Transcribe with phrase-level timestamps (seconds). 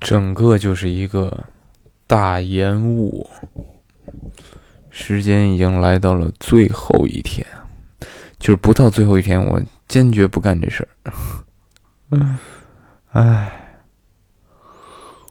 [0.00, 1.44] 整个就是一个
[2.06, 3.28] 大延误。
[4.90, 7.46] 时间已经来到了最后一天，
[8.38, 11.12] 就是不到最后一天，我坚决不干这事儿。
[12.10, 12.38] 嗯，
[13.12, 13.78] 哎，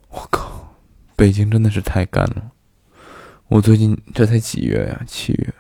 [0.09, 0.73] 我靠，
[1.15, 2.52] 北京真的是太干了。
[3.47, 5.02] 我最近这才几月呀？
[5.05, 5.54] 七月，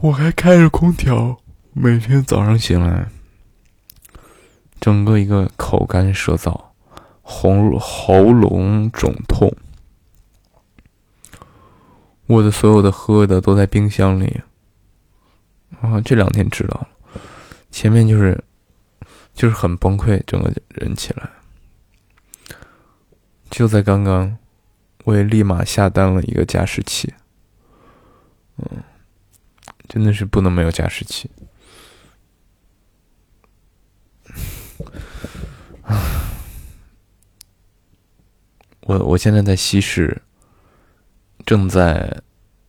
[0.00, 1.38] 我还开着空调，
[1.72, 3.06] 每天早上醒来，
[4.80, 6.60] 整个一个口干舌燥，
[7.28, 9.52] 喉喉咙肿痛。
[12.26, 14.40] 我的所有的喝的都在冰箱里，
[15.80, 16.88] 啊，这两天知道了，
[17.70, 18.42] 前面就是
[19.34, 21.28] 就是很崩溃，整个人起来。
[23.50, 24.36] 就在刚刚，
[25.04, 27.12] 我也立马下单了一个加湿器，
[28.58, 28.82] 嗯，
[29.88, 31.30] 真的是不能没有加湿器。
[38.86, 40.22] 我我现在在西市。
[41.44, 42.22] 正在，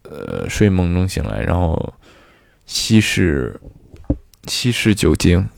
[0.03, 1.95] 呃，睡梦中醒来，然后
[2.67, 3.59] 稀释
[4.45, 5.49] 稀释酒精。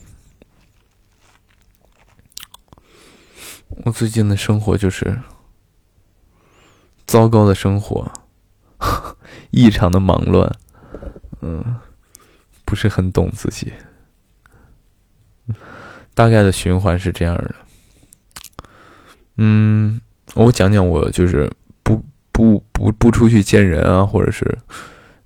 [3.84, 5.20] 我最近的生活就是
[7.04, 8.10] 糟糕的生活，
[9.52, 10.50] 异常的忙乱，
[11.42, 11.76] 嗯，
[12.64, 13.74] 不是很懂自己。
[16.14, 17.54] 大概的循环是这样的，
[19.36, 20.00] 嗯，
[20.34, 21.50] 我讲讲我就是。
[21.82, 24.56] 不不不不出去见人啊，或者是，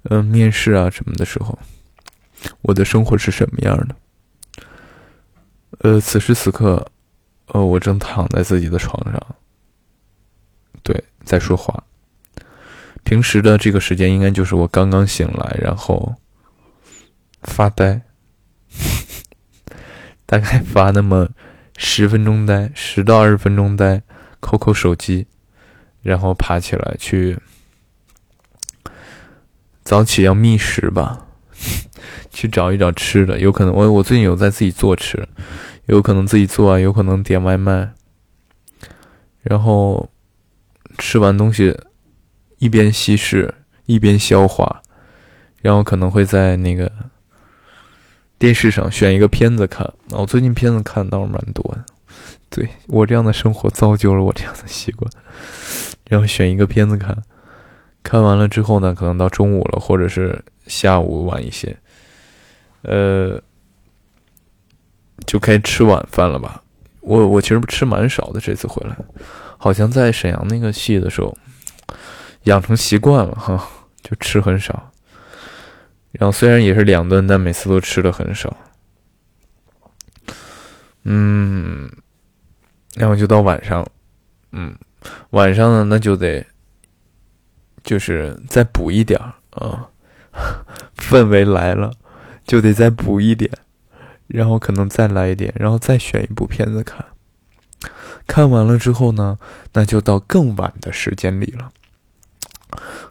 [0.04, 1.56] 嗯，面试啊什么的时候，
[2.62, 3.94] 我的生活是什么样的？
[5.80, 6.84] 呃，此时此刻，
[7.48, 9.36] 呃，我正躺在自己的床上，
[10.82, 11.84] 对，在说话。
[13.04, 16.14] 平时的这个时间应该就是我刚刚醒来，然后
[17.42, 18.00] 发呆，
[20.26, 21.28] 大概发那么
[21.76, 24.02] 十分钟呆，十到二十分钟呆，
[24.44, 25.26] 扣扣手机。
[26.02, 27.38] 然后爬起来去，
[29.82, 31.28] 早起要觅食吧，
[32.28, 33.38] 去找一找吃的。
[33.38, 35.26] 有可能我我最近有在自己做吃，
[35.86, 37.94] 有可能自己做啊，有可能点外卖。
[39.40, 40.10] 然后
[40.98, 41.74] 吃完东西，
[42.58, 43.54] 一边稀释
[43.86, 44.82] 一边消化，
[45.62, 46.92] 然后可能会在那个
[48.38, 49.90] 电视上选一个片子看。
[50.10, 51.93] 我最近片子看倒是蛮多的，
[52.54, 55.10] 对我这样的生活造就了我这样的习惯。
[56.08, 57.20] 然后选一个片子看，
[58.04, 61.76] 看完了之后呢，可能到中午了，或者是下午晚一些，
[62.82, 63.42] 呃，
[65.26, 66.62] 就开吃晚饭了吧。
[67.00, 68.96] 我我其实吃蛮少的，这次回来，
[69.58, 71.36] 好像在沈阳那个戏的时候，
[72.44, 73.68] 养成习惯了哈，
[74.02, 74.92] 就吃很少。
[76.12, 78.56] 然后虽然也是两顿，但每次都吃的很少。
[81.02, 81.90] 嗯，
[82.94, 83.86] 然后就到晚上，
[84.52, 84.74] 嗯。
[85.32, 86.46] 晚上呢，那就得
[87.82, 89.90] 就是再补一点啊，
[90.96, 91.92] 氛围来了，
[92.46, 93.50] 就得再补一点，
[94.26, 97.04] 然后可能再来一点，然后再选一部片子看。
[98.26, 99.38] 看完了之后呢，
[99.74, 101.70] 那就到更晚的时间里了。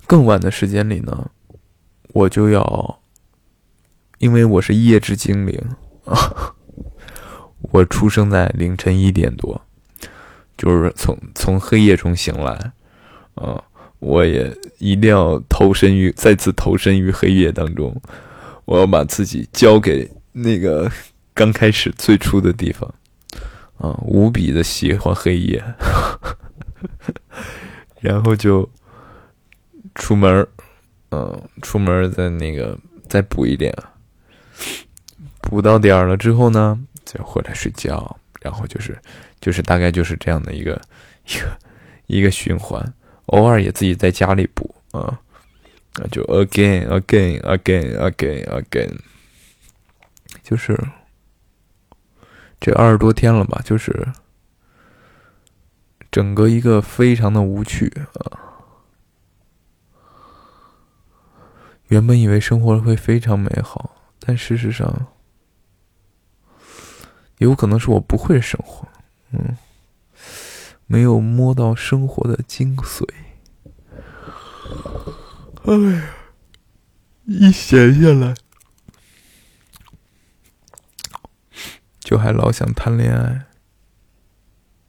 [0.08, 1.30] 更晚的时间里呢，
[2.08, 3.02] 我就要，
[4.18, 5.62] 因为我是夜之精灵
[6.06, 6.56] 啊，
[7.72, 9.62] 我出生在凌晨一点多。
[10.64, 12.72] 就是从从黑夜中醒来，
[13.36, 13.62] 啊，
[14.00, 17.94] 我也一定要投身于再次投身于黑夜当中，
[18.64, 20.90] 我要把自己交给那个
[21.34, 22.90] 刚开始最初的地方，
[23.78, 25.62] 啊，无比的喜欢黑夜，
[28.00, 28.70] 然后就
[29.96, 30.48] 出门
[31.12, 32.80] 嗯，出门再那个
[33.10, 33.76] 再补一点，
[35.42, 38.98] 补到点了之后呢，再回来睡觉，然后就是。
[39.44, 40.82] 就是大概就是这样的一个
[41.26, 41.60] 一个
[42.08, 42.94] 一个循环，
[43.26, 45.20] 偶尔也自己在家里补啊，
[45.96, 48.98] 那就 again again again again again，
[50.42, 50.80] 就是
[52.62, 54.08] 这二十多天了吧，就是
[56.10, 58.40] 整个一个非常的无趣啊。
[61.88, 65.08] 原本以为生活会非常美好，但事实上，
[67.40, 68.88] 有可能是我不会生活。
[69.34, 69.58] 嗯，
[70.86, 73.04] 没有摸到生活的精髓。
[75.66, 76.14] 哎呀，
[77.26, 78.36] 一闲下来，
[82.00, 83.46] 就还老想谈恋爱。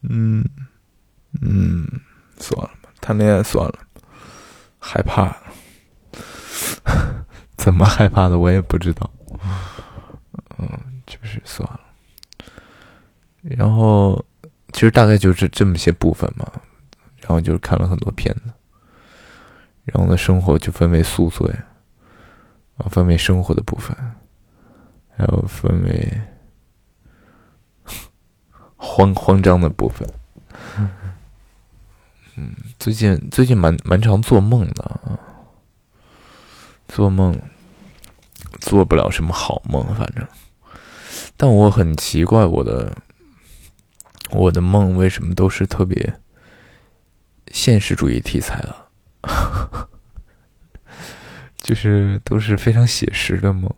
[0.02, 0.44] 嗯
[1.40, 1.88] 嗯，
[2.38, 3.78] 算了吧，谈恋爱算了，
[4.78, 5.34] 害怕。
[7.56, 9.10] 怎么害怕的，我也不知道。
[10.58, 11.80] 嗯，就是算了。
[13.42, 14.22] 然后。
[14.74, 16.46] 其实大概就是这么些部分嘛。
[17.20, 18.52] 然后就是看了很多片子，
[19.84, 21.48] 然后呢，生活就分为宿醉，
[22.76, 23.96] 啊，分为生活的部分，
[25.16, 26.20] 还有分为
[28.76, 30.06] 慌慌张的部分。
[32.36, 35.18] 嗯，最近最近蛮蛮常做梦的啊，
[36.88, 37.40] 做梦
[38.60, 40.28] 做不了什么好梦，反正。
[41.38, 42.94] 但我很奇怪，我的
[44.34, 46.20] 我的梦为什么都是特别
[47.48, 48.76] 现实主义题材的，
[51.56, 53.72] 就是都是非常写实的梦。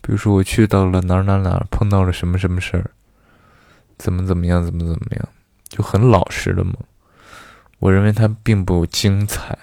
[0.00, 2.90] 比如说，我去到了哪儿哪儿哪儿，碰到了什么什么事儿，
[3.98, 5.28] 怎么怎么样，怎么怎么样，
[5.68, 6.74] 就很老实的梦。
[7.80, 9.58] 我认为它并不精彩，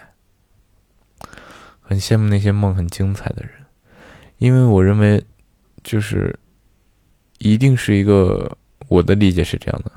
[1.81, 3.51] 很羡慕那些梦很精彩的人，
[4.37, 5.25] 因为我认为，
[5.83, 6.37] 就是
[7.39, 8.57] 一定是一个
[8.87, 9.91] 我的理解是这样的，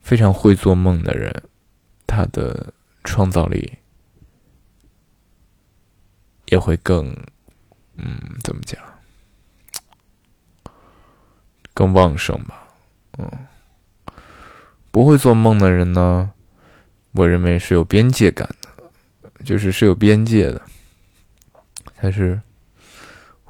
[0.00, 1.42] 非常会做梦的人，
[2.06, 2.72] 他的
[3.04, 3.72] 创造力
[6.46, 7.14] 也会更，
[7.96, 8.80] 嗯，怎么讲，
[11.74, 12.68] 更旺盛吧，
[13.18, 13.30] 嗯，
[14.90, 16.32] 不会做梦的人呢？
[17.12, 20.62] 我认为是有边界感的，就是是有边界的，
[21.96, 22.40] 才是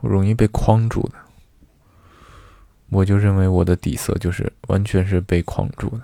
[0.00, 1.14] 容易被框住的。
[2.90, 6.02] 我就认为我的底色就是完全是被框住的，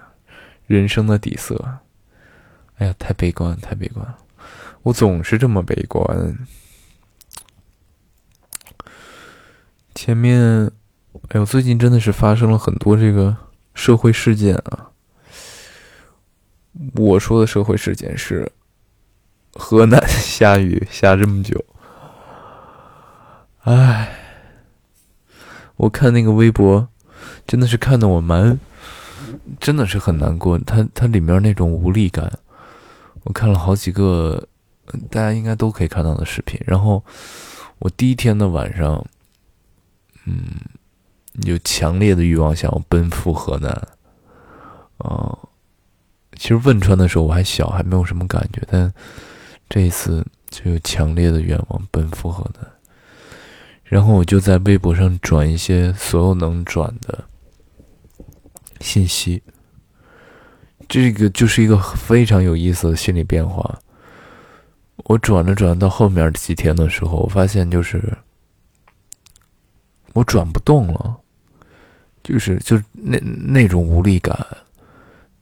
[0.67, 1.79] 人生的底色。
[2.77, 4.19] 哎呀，太悲观，太悲观了！
[4.83, 6.37] 我总是这么悲观。
[9.95, 10.67] 前面，
[11.29, 13.37] 哎呦，最近真的是发生了很多这个
[13.75, 14.91] 社会事件啊。
[16.97, 18.51] 我说的社会事件是
[19.53, 21.65] 河南下雨下这么久，
[23.61, 24.24] 唉，
[25.77, 26.89] 我看那个微博，
[27.47, 28.59] 真的是看得我蛮，
[29.61, 30.59] 真的是很难过。
[30.61, 32.33] 它它里面那种无力感，
[33.25, 34.47] 我看了好几个，
[35.11, 36.61] 大家应该都可以看到的视频。
[36.65, 37.03] 然后
[37.79, 39.05] 我第一天的晚上，
[40.27, 40.45] 嗯，
[41.43, 43.71] 有强烈的欲望想要奔赴河南，
[44.99, 45.39] 啊。
[46.37, 48.93] 其实汶川的时候我还小，还没有什么感觉，但
[49.69, 52.69] 这一次就有强烈的愿望奔赴河南。
[53.85, 57.25] 然后我就在微博上转一些所有能转的
[58.81, 59.43] 信息，
[60.89, 63.79] 这个就是一个非常有意思的心理变化。
[65.05, 68.17] 我转着转到后面几天的时候，我发现就是
[70.15, 71.17] 我转不动了，
[72.23, 74.35] 就是就那那种无力感。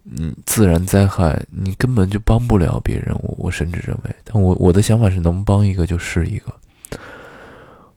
[0.04, 6.52] 嗯，自然灾害你根本就帮不了别人，我我甚至认为，但我我的想法是能帮一个就是一个。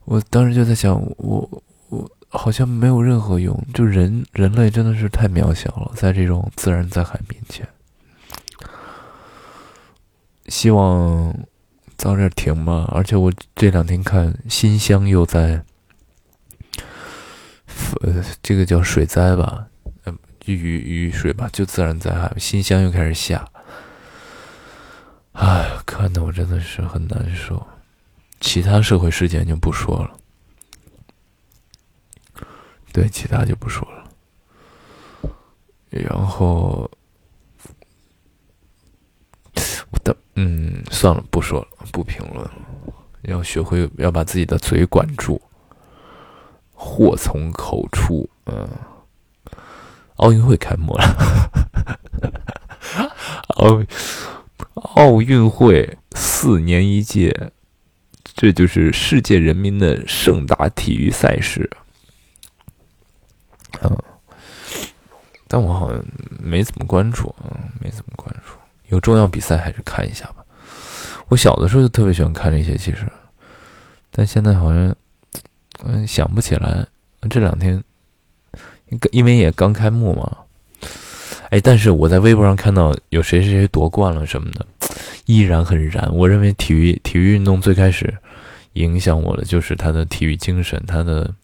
[0.05, 7.67] 我当时就在想，我我好像没有任何用，就人人类真的是太渺小了，在这种自然灾害面前。
[10.47, 11.35] 希望
[11.97, 15.63] 早点停吧，而且我这两天看新乡又在，
[18.01, 19.67] 呃，这个叫水灾吧。
[20.45, 22.31] 雨雨水吧，就自然灾害。
[22.37, 23.49] 新乡又开始下，
[25.31, 27.65] 哎，看得我真的是很难受。
[28.45, 30.15] 其他社会事件就不说了，
[32.93, 34.07] 对，其他就不说了。
[35.89, 36.89] 然后，
[39.89, 42.53] 我的嗯，算了，不说了，不评论了。
[43.23, 45.41] 要学会要把自己的嘴管住，
[46.71, 48.69] 祸从口出，嗯。
[50.17, 51.03] 奥运会开幕了，
[53.57, 53.83] 奥
[54.93, 57.51] 奥运会四年一届，
[58.35, 61.69] 这就是世界人民的盛大体育赛事。
[63.81, 63.97] 嗯，
[65.47, 66.05] 但我好像
[66.39, 67.51] 没怎么关注，嗯，
[67.81, 68.53] 没怎么关注。
[68.89, 70.45] 有重要比赛还是看一下吧。
[71.29, 73.07] 我小的时候就特别喜欢看这些，其实，
[74.11, 74.95] 但现在好像
[75.83, 76.85] 嗯想不起来。
[77.29, 77.83] 这两天。
[79.11, 80.37] 因为也刚开幕嘛，
[81.49, 84.65] 哎，但是我在微博上看到有谁谁谁夺冠了什么的，
[85.25, 86.07] 依然很燃。
[86.13, 88.15] 我认为体育体育运动最开始
[88.75, 91.35] 影响我的就是他的体育精神，他的，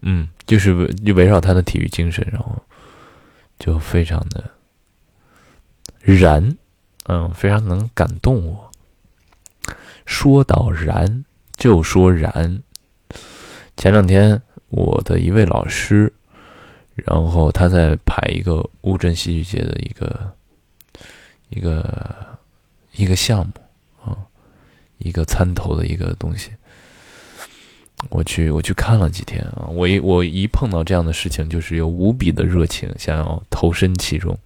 [0.00, 2.56] 嗯，就是围围绕他的体育精神，然后
[3.58, 4.50] 就非常的
[6.00, 6.56] 燃，
[7.08, 8.70] 嗯，非常能感动我。
[10.06, 11.24] 说到燃，
[11.56, 12.62] 就说燃。
[13.76, 14.40] 前两天。
[14.74, 16.10] 我的一位老师，
[16.94, 20.32] 然后他在排一个乌镇戏剧节的一个
[21.50, 22.38] 一个
[22.92, 23.52] 一个项目，
[25.04, 26.50] 一个参投的一个东西。
[28.08, 34.36] 我去我去看了几天啊，我一我一碰到这样的事情，就是有无比的热情，想要投身其中。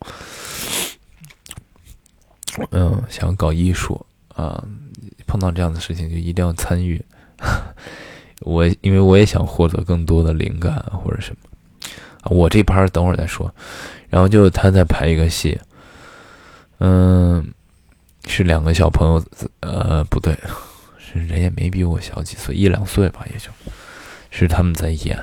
[2.70, 4.62] 嗯，想搞艺术啊，
[5.26, 7.02] 碰到这样的事情就一定要参与。
[8.40, 11.48] 我因为我也想获得更多的灵感或者什么。
[12.30, 13.54] 我这盘等会儿再说。
[14.08, 15.58] 然后就他在排一个戏，
[16.78, 17.52] 嗯，
[18.26, 19.24] 是两个小朋友，
[19.60, 20.36] 呃，不对，
[20.98, 23.50] 是人也没比我小几岁，一两岁吧，也就，
[24.30, 25.18] 是他们在演，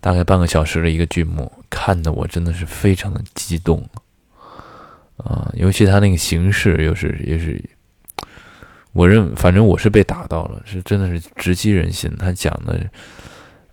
[0.00, 3.88] 大概半个小时的一个剧目，看的我真的是非常的激动。
[5.18, 7.62] 啊，尤其他那个形式又是也是，
[8.92, 12.14] 我认反正我是被打到了，是真的是直击人心。
[12.18, 12.80] 他讲的，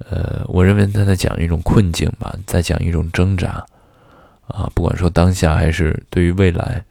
[0.10, 3.66] 呃，我认为他在讲一种困境吧，在讲一种挣扎，
[4.48, 6.84] 啊，不管说当下还是对于未来，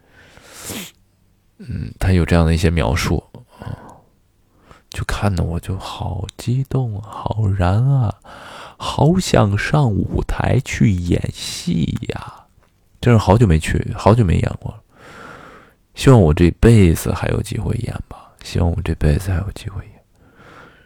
[1.69, 3.23] 嗯，他有这样的一些描述
[3.61, 3.79] 啊，
[4.91, 8.15] 就看的我就好激动，好燃啊，
[8.77, 12.47] 好想上舞台去演戏呀。
[13.01, 14.81] 真是好久没去，好久没演过了。
[15.95, 18.33] 希望我这辈子还有机会演吧。
[18.43, 19.93] 希望我这辈子还有机会演。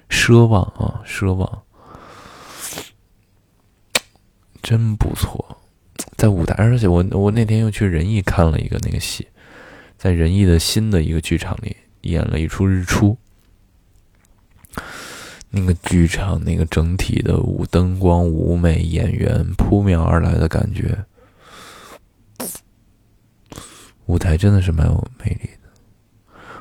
[0.08, 1.62] 奢望啊，奢望，
[4.62, 5.58] 真不错。
[6.16, 9.26] 在舞台，而且我我那天又去仁义看了一个那个戏，
[9.96, 13.16] 在仁义的新的一个剧场里演了一出《日出》。
[15.48, 21.04] 那个剧场，那个整体的舞灯光、舞美、演员扑面而来的感觉。
[24.04, 25.68] 舞台真的是蛮有魅力的，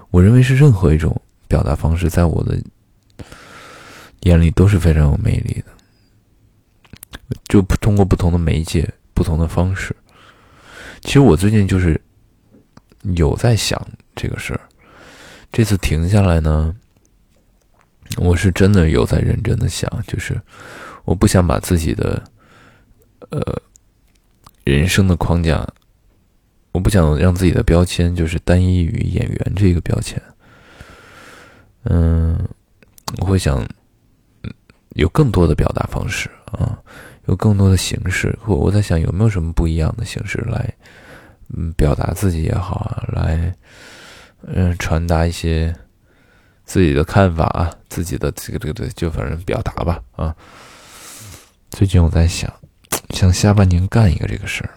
[0.09, 2.57] 我认为是任何一种表达方式，在我的
[4.21, 5.65] 眼里都是非常有魅力的，
[7.49, 9.95] 就通过不同的媒介、不同的方式。
[11.01, 11.99] 其实我最近就是
[13.15, 13.79] 有在想
[14.15, 14.61] 这个事儿，
[15.51, 16.75] 这次停下来呢，
[18.17, 20.41] 我是真的有在认真的想，就是
[21.03, 22.23] 我不想把自己的
[23.29, 23.61] 呃
[24.63, 25.67] 人生的框架。
[26.71, 30.21] 我不想让自己的标签就是单一于演员这个标签。
[31.83, 32.37] 嗯，
[33.19, 33.65] 我会想
[34.89, 36.77] 有更多的表达方式啊，
[37.27, 38.37] 有更多的形式。
[38.45, 40.73] 我我在想有没有什么不一样的形式来，
[41.49, 43.55] 嗯，表达自己也好啊，来，
[44.47, 45.75] 嗯，传达一些
[46.63, 50.35] 自己的看法啊，自己的这个这个这就反正表达吧啊。
[51.69, 52.51] 最近我在想，
[53.09, 54.69] 想下半年干一个这个事儿。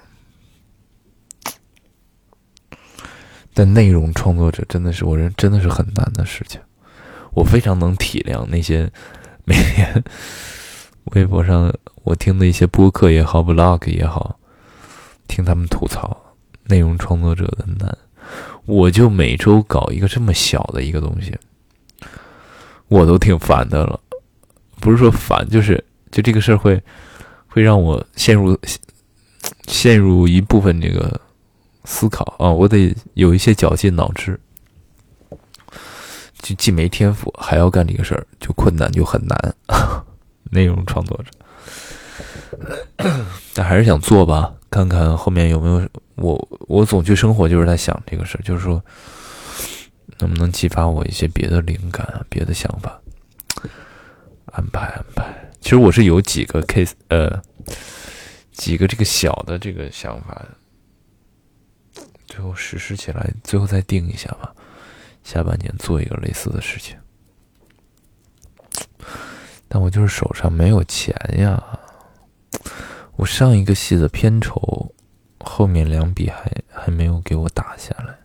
[3.54, 6.60] 但内容创作者真的是我认真的是很难的事情，
[7.32, 8.88] 我非常能体谅那些
[9.44, 10.04] 每天
[11.06, 11.72] 微博上
[12.04, 14.38] 我听的一些播客也好，vlog 也好，
[15.26, 16.27] 听他们吐槽
[16.68, 17.98] 内容创作者的难。
[18.66, 21.36] 我就每周搞一个这么小的一个东西，
[22.88, 23.98] 我都挺烦的了。
[24.78, 25.82] 不是说烦，就是
[26.12, 26.80] 就这个事儿会
[27.48, 28.56] 会让我陷入
[29.66, 31.20] 陷入一部分这个。
[31.84, 34.38] 思考啊，我得有一些绞尽脑汁，
[36.42, 39.54] 就既没天赋，还要干这个事儿，就困难就很难。
[40.52, 41.30] 内容创作者，
[43.54, 46.48] 但还是想做吧，看看后面有没有我。
[46.68, 48.84] 我总去生活，就是在想这个事儿，就是说
[50.18, 53.00] 能不能激发我一些别的灵感啊，别的想法，
[54.52, 55.50] 安排安排。
[55.60, 57.42] 其实我是有几个 case，呃，
[58.52, 60.44] 几个这个小的这个想法。
[62.26, 64.54] 最后实施起来，最后再定一下吧。
[65.24, 66.96] 下半年做一个类似的事情，
[69.66, 71.62] 但我就是手上没有钱呀。
[73.18, 74.94] 我上一个戏的片酬，
[75.40, 78.16] 后面两笔还还没有给我打下来。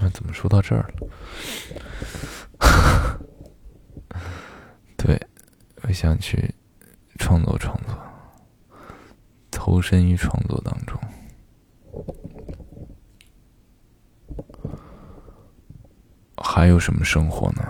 [0.00, 0.92] 那怎么说到这儿
[2.58, 3.20] 了？
[4.98, 5.24] 对，
[5.82, 6.52] 我想去
[7.20, 7.96] 创作创作。
[9.52, 11.00] 投身于创作当中，
[16.36, 17.64] 还有什么生活呢？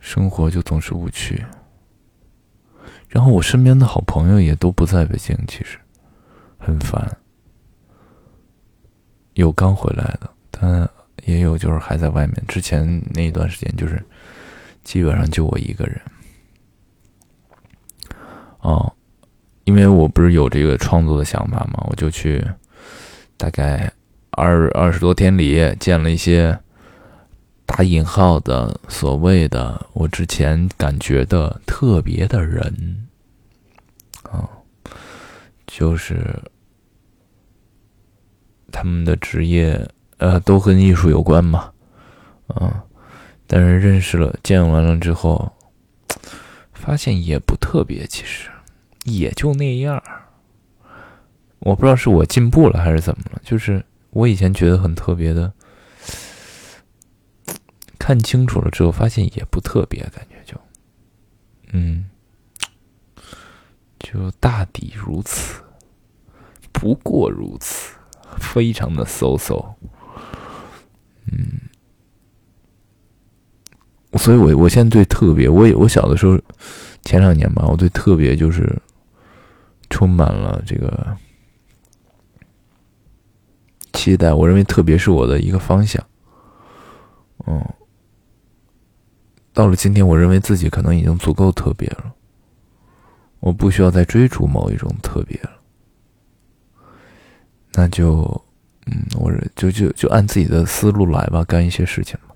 [0.00, 1.46] 生活就总是无趣。
[3.14, 5.78] 然后我身边的好朋友也都不在北京，其实
[6.58, 7.16] 很烦。
[9.34, 10.90] 有刚回来的，但
[11.24, 12.34] 也有就是还在外面。
[12.48, 14.04] 之前那一段时间，就是
[14.82, 16.00] 基本上就我一个人。
[18.62, 18.92] 哦。
[19.62, 22.44] 因为我不是有这个创作的想法嘛，我就去
[23.38, 23.90] 大概
[24.32, 26.58] 二二十多天里见了一些
[27.64, 33.03] 打引号的所谓的我之前感觉的特别的人，
[35.76, 36.40] 就是
[38.70, 41.72] 他们的职业呃都跟艺术有关嘛，
[42.46, 42.84] 啊，
[43.48, 45.52] 但是认识了、见完了之后，
[46.72, 48.48] 发现也不特别，其实
[49.02, 50.00] 也就那样。
[51.58, 55.52] 我不知道是我进步了还是怎么了，就是我以前觉得很特别的，
[57.98, 60.56] 看清楚了之后，发现也不特别，感觉就，
[61.72, 62.08] 嗯，
[63.98, 65.63] 就大抵如此，
[66.84, 67.94] 不过如此，
[68.36, 69.74] 非常的 so so，
[71.32, 71.58] 嗯。
[74.18, 76.38] 所以，我我现在对特别，我也我小的时候，
[77.00, 78.78] 前两年吧，我对特别就是
[79.88, 81.16] 充满了这个
[83.94, 84.34] 期待。
[84.34, 86.06] 我认为特别是我的一个方向。
[87.46, 87.66] 嗯，
[89.54, 92.14] 到了今天，我认为自己可能已经足够特别了，
[93.40, 95.63] 我不需要再追逐某一种特别了。
[97.76, 98.44] 那就，
[98.86, 102.34] 嗯，我就就就按自己的思路来吧，干一些事情吧。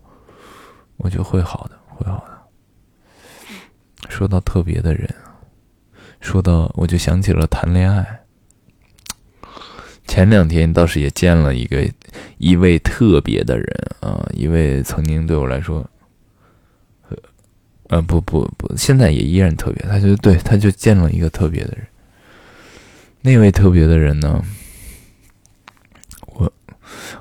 [0.96, 4.08] 我觉得会好的，会好的。
[4.08, 5.08] 说到特别的人，
[6.20, 8.20] 说到我就想起了谈恋爱。
[10.06, 11.86] 前两天倒是也见了一个
[12.38, 13.66] 一位特别的人
[14.00, 15.88] 啊，一位曾经对我来说，
[17.88, 19.86] 呃，不不不，现在也依然特别。
[19.86, 21.86] 他就对，他就见了一个特别的人。
[23.20, 24.42] 那位特别的人呢，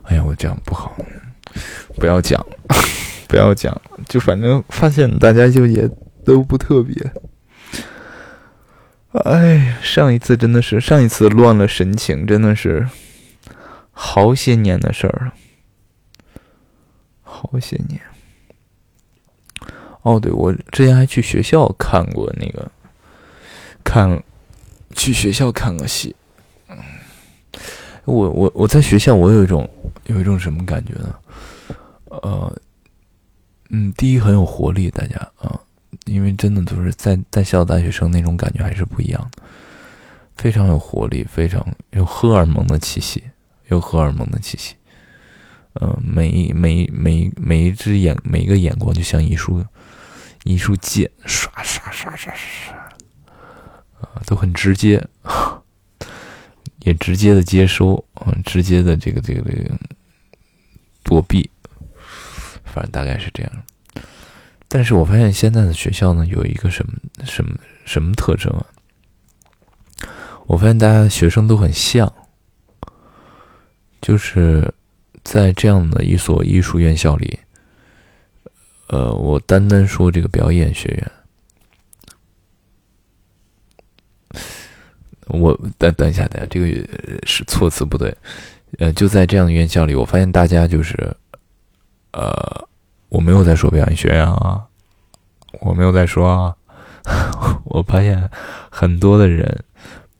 [0.03, 0.95] 哎呀，我这样不好，
[1.95, 2.45] 不要讲。
[3.27, 5.89] 不要讲，就反正发现大家就也
[6.23, 6.95] 都不特别。
[9.11, 12.87] 哎，上一次真的是上一次乱了神情，真的是
[13.91, 15.33] 好些年的事儿了，
[17.21, 17.99] 好些年。
[20.03, 22.71] 哦，对，我之前还去学校看过那个，
[23.83, 24.23] 看
[24.95, 26.15] 去学校看个戏。
[28.13, 29.69] 我我我在学校，我有一种
[30.05, 31.15] 有一种什么感觉呢？
[32.07, 32.61] 呃。
[33.69, 35.59] 嗯，第一很有活力，大家啊，
[36.05, 39.43] 因为真的都是在在校大学生那种感觉还是不一样的，
[40.37, 43.21] 非常有活力，非常有荷尔蒙的气息，
[43.67, 44.75] 有荷尔蒙的气息。
[45.81, 49.61] 嗯，每每每每一只眼，每一个眼光就像一束
[50.45, 52.73] 一束箭，刷刷刷刷刷，
[53.99, 55.05] 啊，都很直接，
[56.79, 59.77] 也直接的接收，嗯，直接的这个这个这个
[61.03, 61.49] 躲避。
[62.63, 63.51] 反正大概是这样，
[64.67, 66.93] 但是我发现现在的学校呢，有一个什么
[67.25, 68.65] 什么什么特征啊？
[70.45, 72.13] 我发现大家学生都很像，
[73.99, 74.71] 就是
[75.23, 77.39] 在这样的一所艺术院校里，
[78.89, 81.11] 呃，我单单说这个表演学院，
[85.29, 86.67] 我等等一下，等下这个
[87.25, 88.15] 是措辞不对，
[88.79, 91.15] 呃，就在这样的院校里，我发现大家就是，
[92.11, 92.67] 呃。
[93.09, 94.61] 我没有在说表演学院啊，
[95.61, 96.53] 我没有在说啊。
[97.63, 98.29] 我发现
[98.69, 99.63] 很多的人，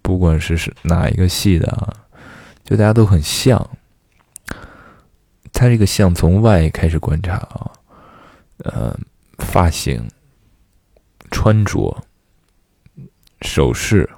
[0.02, 1.93] 不管是是哪一个系的啊，
[2.63, 3.60] 就大家都很像。
[5.52, 7.72] 他这个像从外开始观察啊，
[8.60, 8.98] 呃，
[9.39, 10.10] 发型、
[11.30, 12.02] 穿着、
[13.41, 14.10] 首饰，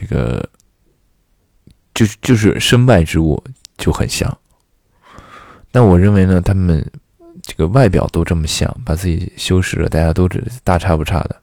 [0.00, 0.48] 这个
[1.94, 3.40] 就就是身外之物
[3.76, 4.38] 就很像。
[5.70, 6.84] 那我认为呢，他们
[7.42, 11.40] 这个外表都这么像，把自己修饰了，大家都是大差不差的。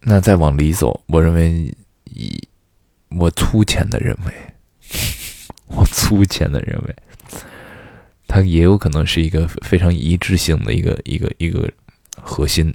[0.00, 2.48] 那再往里走，我认为以
[3.08, 4.32] 我粗浅的认为，
[5.66, 6.96] 我粗浅的认为，
[8.28, 11.70] 他也有可能是一个非常一致性的一个一个一个
[12.20, 12.74] 核心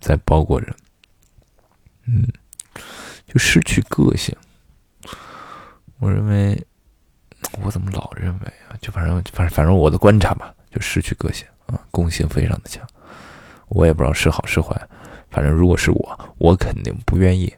[0.00, 0.74] 在包裹着，
[2.06, 2.26] 嗯，
[3.32, 4.36] 就失去个性。
[5.98, 6.60] 我认为。
[7.62, 8.76] 我怎么老认为啊？
[8.82, 12.86] 就反正反正反正我的观察吧，就失去个性啊，共性非常的强。
[13.68, 14.78] 我也不知道是好是坏，
[15.30, 17.52] 反正如果是我，我肯定不愿意。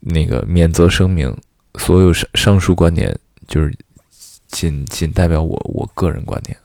[0.00, 1.34] 那个免责声明，
[1.78, 3.72] 所有上上述观点就是
[4.48, 6.58] 仅仅代表我我个人观点。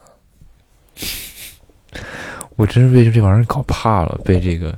[2.57, 4.77] 我真是被这玩意儿搞怕了，被这个，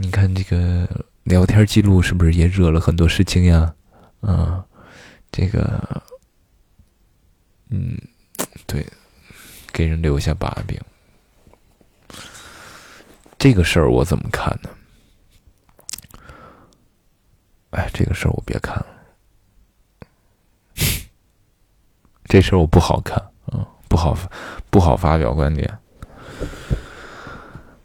[0.00, 0.88] 你看这个。
[1.24, 3.72] 聊天记录是不是也惹了很多事情呀？
[4.20, 4.64] 啊，
[5.30, 6.02] 这个，
[7.68, 7.96] 嗯，
[8.66, 8.84] 对，
[9.70, 10.80] 给人留下把柄。
[13.38, 14.70] 这个事儿我怎么看呢？
[17.70, 18.86] 哎，这个事儿我别看了，
[22.24, 24.18] 这事儿我不好看，嗯，不好，
[24.70, 25.78] 不好发表观点。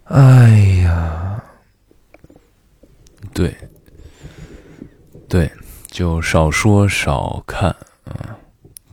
[0.05, 1.21] 哎呀。
[3.35, 3.53] 对，
[5.27, 5.51] 对，
[5.87, 7.69] 就少说少看，
[8.05, 8.39] 啊，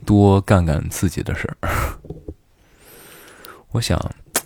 [0.05, 1.69] 多干干自己的事儿。
[3.71, 3.97] 我想，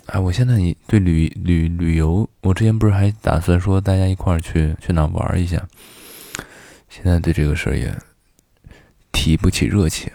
[0.05, 0.55] 哎，我现在
[0.85, 5.67] 对旅旅旅游，我之前不是还打算说大家一块儿去去哪玩一下，
[6.89, 7.97] 现在对这个事儿也
[9.11, 10.11] 提不起热情。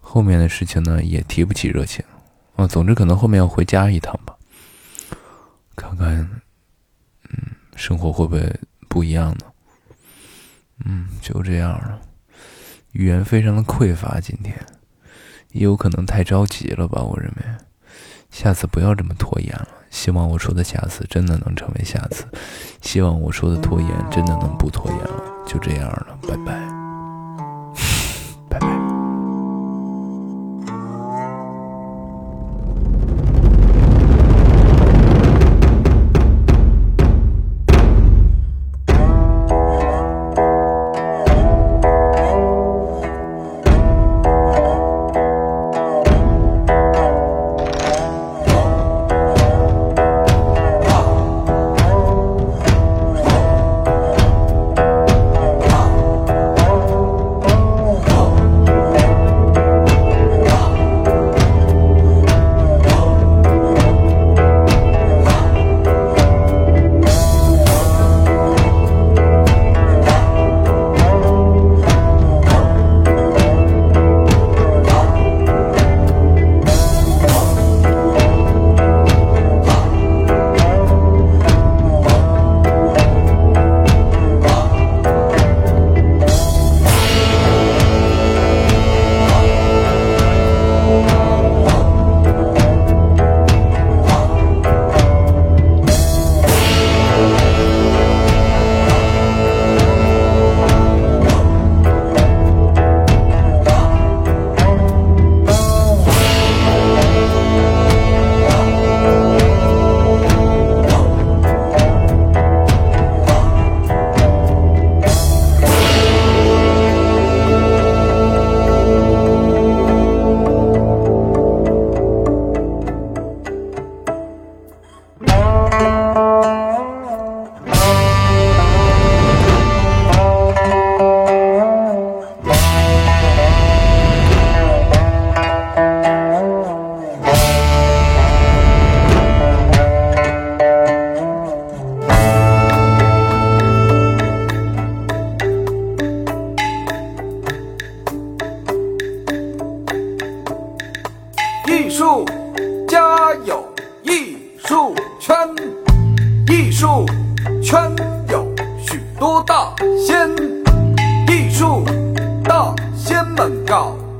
[0.00, 2.02] 后面的事情呢，也提不起热情。
[2.56, 4.34] 啊，总之可能后面要回家一趟吧，
[5.76, 6.40] 看看，
[7.78, 9.46] 生活会不会不一样呢？
[10.84, 12.00] 嗯，就这样了。
[12.92, 14.54] 语言非常的匮乏，今天
[15.52, 17.00] 也有可能太着急了吧？
[17.00, 17.42] 我认为，
[18.30, 19.68] 下次不要这么拖延了。
[19.90, 22.26] 希望我说的下次真的能成为下次，
[22.82, 25.22] 希望我说的拖延真的能不拖延了。
[25.46, 26.77] 就这样了，拜拜。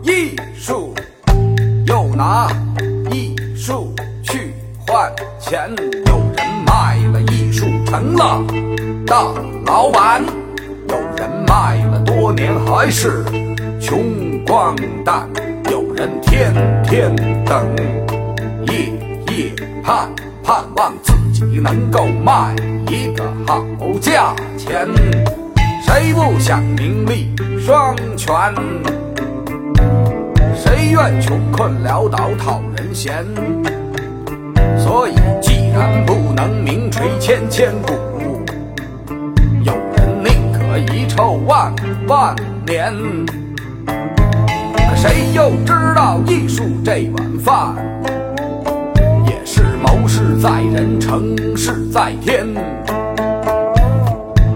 [0.09, 0.95] 艺术
[1.87, 2.49] 又拿
[3.13, 4.55] 艺术去
[4.87, 5.71] 换钱
[6.07, 8.43] 有人卖了艺术成了
[9.07, 9.23] 大
[9.67, 10.25] 老板
[10.89, 13.23] 有人卖了多年还是
[13.79, 15.29] 穷光蛋
[15.71, 17.67] 有人天天等
[18.67, 18.91] 夜
[19.31, 20.11] 夜盼
[20.43, 23.63] 盼望自己能够卖一个好
[24.01, 24.89] 价钱。
[25.83, 29.08] 谁不想名利双全？
[30.91, 33.25] 愿穷困潦倒讨人嫌。
[34.77, 37.93] 所以既然不能名垂千千古，
[39.63, 41.73] 有人宁可遗臭万
[42.07, 42.35] 万
[42.67, 42.95] 年。
[43.87, 47.75] 可谁又知道艺术这碗饭，
[49.27, 52.47] 也是谋事在人，成事在天。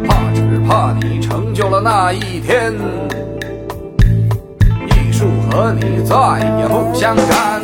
[0.06, 2.72] 怕只怕你成就了那一天。
[5.52, 6.16] 和你再
[6.58, 7.60] 也不相干。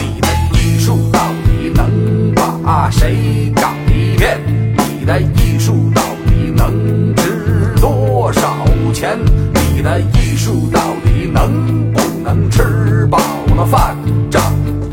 [0.00, 3.72] 你的艺术到底能把谁改
[4.18, 4.40] 变？
[4.76, 9.16] 你的艺术到底能值多少钱？
[9.54, 13.18] 你的艺术到底能不能吃饱
[13.56, 13.96] 了饭？
[14.28, 14.42] 长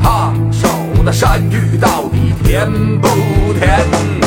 [0.00, 0.68] 烫手
[1.04, 3.08] 的山芋到底甜不
[3.58, 4.21] 甜？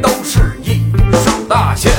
[0.00, 1.92] 都是一手大钱。